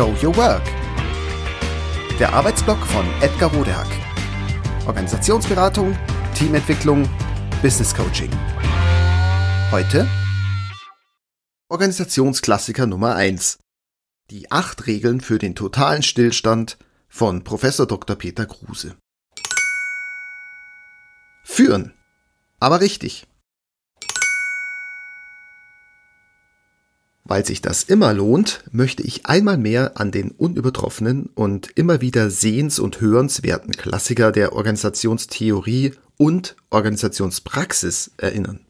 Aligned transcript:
Show 0.00 0.16
Your 0.22 0.34
Work. 0.38 0.62
Der 2.18 2.32
Arbeitsblock 2.32 2.78
von 2.86 3.04
Edgar 3.20 3.52
Rodehack. 3.52 3.86
Organisationsberatung, 4.86 5.94
Teamentwicklung, 6.34 7.06
Business 7.60 7.94
Coaching. 7.94 8.30
Heute 9.70 10.08
Organisationsklassiker 11.68 12.86
Nummer 12.86 13.14
1. 13.14 13.58
Die 14.30 14.50
acht 14.50 14.86
Regeln 14.86 15.20
für 15.20 15.38
den 15.38 15.54
totalen 15.54 16.02
Stillstand 16.02 16.78
von 17.10 17.44
Professor 17.44 17.86
Dr. 17.86 18.16
Peter 18.16 18.46
Kruse. 18.46 18.96
Führen. 21.44 21.92
Aber 22.58 22.80
richtig. 22.80 23.26
Weil 27.30 27.46
sich 27.46 27.62
das 27.62 27.84
immer 27.84 28.12
lohnt, 28.12 28.64
möchte 28.72 29.04
ich 29.04 29.26
einmal 29.26 29.56
mehr 29.56 30.00
an 30.00 30.10
den 30.10 30.32
unübertroffenen 30.32 31.26
und 31.36 31.70
immer 31.76 32.00
wieder 32.00 32.28
sehens- 32.28 32.80
und 32.80 33.00
hörenswerten 33.00 33.72
Klassiker 33.72 34.32
der 34.32 34.52
Organisationstheorie 34.52 35.92
und 36.16 36.56
Organisationspraxis 36.70 38.10
erinnern. 38.16 38.66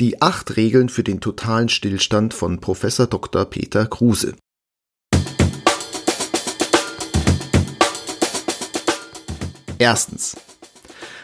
Die 0.00 0.20
acht 0.20 0.56
Regeln 0.56 0.88
für 0.88 1.04
den 1.04 1.20
totalen 1.20 1.68
Stillstand 1.68 2.34
von 2.34 2.58
Professor 2.58 3.06
Dr. 3.06 3.44
Peter 3.44 3.86
Kruse. 3.86 4.34
Erstens. 9.78 10.36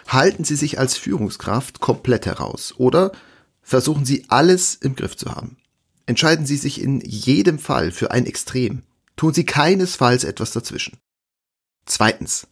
Halten 0.07 0.45
Sie 0.45 0.55
sich 0.55 0.79
als 0.79 0.97
Führungskraft 0.97 1.81
komplett 1.81 2.27
heraus 2.27 2.75
oder 2.79 3.11
versuchen 3.69 4.07
Sie 4.07 4.25
alles 4.29 4.77
im 4.77 4.97
Griff 4.97 5.15
zu 5.15 5.31
haben. 5.31 5.59
Entscheiden 6.07 6.47
Sie 6.47 6.57
sich 6.57 6.81
in 6.81 7.03
jedem 7.03 7.59
Fall 7.59 7.93
für 7.93 8.11
ein 8.11 8.25
Extrem. 8.25 8.83
Tun 9.15 9.35
Sie 9.35 9.45
keinesfalls 9.45 10.25
etwas 10.25 10.53
dazwischen. 10.53 10.97
Zweitens. 11.85 12.47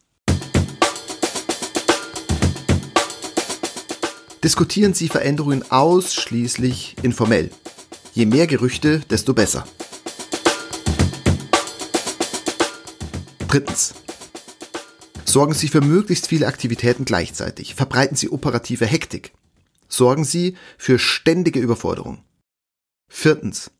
Diskutieren 4.44 4.92
Sie 4.92 5.08
Veränderungen 5.08 5.64
ausschließlich 5.70 6.96
informell. 7.02 7.50
Je 8.12 8.26
mehr 8.26 8.46
Gerüchte, 8.46 9.00
desto 9.08 9.32
besser. 9.32 9.66
Drittens. 13.48 13.94
Sorgen 15.24 15.54
Sie 15.54 15.68
für 15.68 15.80
möglichst 15.80 16.26
viele 16.26 16.46
Aktivitäten 16.46 17.06
gleichzeitig. 17.06 17.74
Verbreiten 17.74 18.16
Sie 18.16 18.28
operative 18.28 18.84
Hektik 18.84 19.32
sorgen 19.96 20.24
sie 20.24 20.56
für 20.76 20.98
ständige 20.98 21.58
Überforderung. 21.58 22.22
Viertens. 23.08 23.70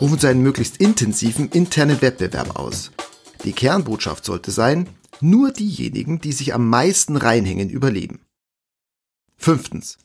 Rufen 0.00 0.18
Sie 0.18 0.28
einen 0.28 0.42
möglichst 0.42 0.78
intensiven 0.78 1.48
internen 1.50 2.02
Wettbewerb 2.02 2.56
aus. 2.56 2.90
Die 3.44 3.52
Kernbotschaft 3.52 4.24
sollte 4.24 4.50
sein, 4.50 4.88
nur 5.20 5.52
diejenigen, 5.52 6.20
die 6.20 6.32
sich 6.32 6.54
am 6.54 6.68
meisten 6.68 7.16
reinhängen, 7.16 7.70
überleben. 7.70 8.20
Fünftens. 9.36 9.98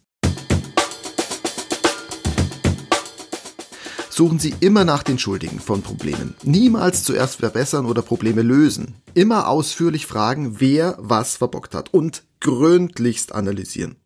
Suchen 4.18 4.40
Sie 4.40 4.56
immer 4.62 4.84
nach 4.84 5.04
den 5.04 5.20
Schuldigen 5.20 5.60
von 5.60 5.84
Problemen. 5.84 6.34
Niemals 6.42 7.04
zuerst 7.04 7.36
verbessern 7.36 7.86
oder 7.86 8.02
Probleme 8.02 8.42
lösen. 8.42 8.96
Immer 9.14 9.48
ausführlich 9.48 10.08
fragen, 10.08 10.60
wer 10.60 10.96
was 10.98 11.36
verbockt 11.36 11.76
hat 11.76 11.94
und 11.94 12.24
gründlichst 12.40 13.32
analysieren. 13.32 13.98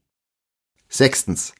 Sechstens. 0.90 1.54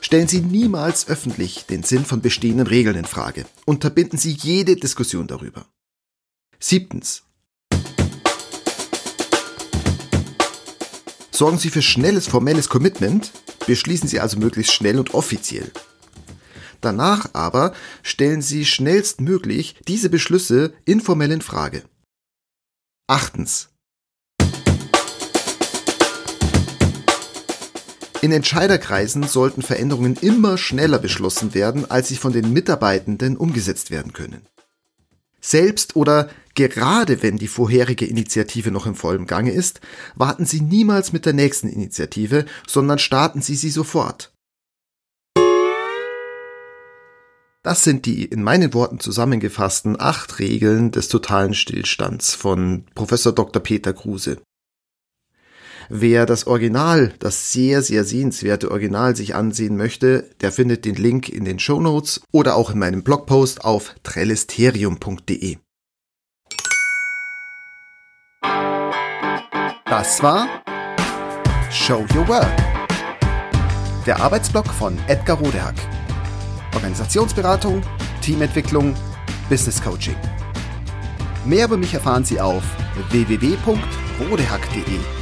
Stellen 0.00 0.28
Sie 0.28 0.40
niemals 0.40 1.08
öffentlich 1.08 1.66
den 1.66 1.82
Sinn 1.82 2.04
von 2.04 2.20
bestehenden 2.20 2.68
Regeln 2.68 2.94
in 2.94 3.06
Frage. 3.06 3.44
Unterbinden 3.64 4.20
Sie 4.20 4.30
jede 4.30 4.76
Diskussion 4.76 5.26
darüber. 5.26 5.66
Siebtens. 6.60 7.24
Sorgen 11.32 11.58
Sie 11.58 11.70
für 11.70 11.82
schnelles 11.82 12.28
formelles 12.28 12.68
Commitment, 12.68 13.32
beschließen 13.66 14.08
Sie 14.08 14.20
also 14.20 14.38
möglichst 14.38 14.72
schnell 14.72 14.98
und 14.98 15.14
offiziell. 15.14 15.70
Danach 16.80 17.30
aber 17.32 17.74
stellen 18.02 18.42
Sie 18.42 18.64
schnellstmöglich 18.64 19.76
diese 19.86 20.10
Beschlüsse 20.10 20.74
informell 20.84 21.30
in 21.32 21.42
Frage. 21.42 21.84
Achtens. 23.06 23.68
In 28.22 28.30
Entscheiderkreisen 28.30 29.24
sollten 29.24 29.62
Veränderungen 29.62 30.14
immer 30.14 30.56
schneller 30.56 31.00
beschlossen 31.00 31.54
werden, 31.54 31.90
als 31.90 32.06
sie 32.06 32.16
von 32.16 32.32
den 32.32 32.52
Mitarbeitenden 32.52 33.36
umgesetzt 33.36 33.90
werden 33.90 34.12
können. 34.12 34.46
Selbst 35.44 35.96
oder 35.96 36.30
gerade 36.54 37.22
wenn 37.22 37.36
die 37.36 37.48
vorherige 37.48 38.06
Initiative 38.06 38.70
noch 38.70 38.86
im 38.86 38.94
vollen 38.94 39.26
Gange 39.26 39.50
ist, 39.50 39.80
warten 40.14 40.46
Sie 40.46 40.60
niemals 40.60 41.12
mit 41.12 41.26
der 41.26 41.32
nächsten 41.32 41.68
Initiative, 41.68 42.46
sondern 42.66 42.98
starten 42.98 43.42
Sie 43.42 43.56
sie 43.56 43.70
sofort. 43.70 44.32
Das 47.64 47.84
sind 47.84 48.06
die 48.06 48.24
in 48.24 48.42
meinen 48.42 48.74
Worten 48.74 48.98
zusammengefassten 48.98 50.00
acht 50.00 50.40
Regeln 50.40 50.90
des 50.90 51.08
totalen 51.08 51.54
Stillstands 51.54 52.34
von 52.34 52.86
Professor 52.94 53.32
Dr. 53.32 53.62
Peter 53.62 53.92
Kruse. 53.92 54.38
Wer 55.94 56.24
das 56.24 56.46
Original, 56.46 57.12
das 57.18 57.52
sehr, 57.52 57.82
sehr 57.82 58.04
sehenswerte 58.04 58.70
Original 58.70 59.14
sich 59.14 59.34
ansehen 59.34 59.76
möchte, 59.76 60.24
der 60.40 60.50
findet 60.50 60.86
den 60.86 60.94
Link 60.94 61.28
in 61.28 61.44
den 61.44 61.58
Show 61.58 61.80
Notes 61.80 62.22
oder 62.32 62.56
auch 62.56 62.70
in 62.70 62.78
meinem 62.78 63.02
Blogpost 63.02 63.62
auf 63.62 63.94
trellisterium.de. 64.02 65.58
Das 69.84 70.22
war 70.22 70.48
Show 71.70 72.06
Your 72.16 72.26
Work. 72.26 72.56
Der 74.06 74.18
Arbeitsblock 74.18 74.68
von 74.68 74.96
Edgar 75.08 75.36
Rodehack. 75.36 75.76
Organisationsberatung, 76.74 77.82
Teamentwicklung, 78.22 78.94
Business 79.50 79.82
Coaching. 79.82 80.16
Mehr 81.44 81.66
über 81.66 81.76
mich 81.76 81.92
erfahren 81.92 82.24
Sie 82.24 82.40
auf 82.40 82.62
www.rodehack.de 83.10 85.21